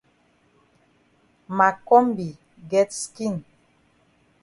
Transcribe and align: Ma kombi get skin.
Ma 1.57 1.67
kombi 1.87 2.27
get 2.71 2.89
skin. 3.03 3.35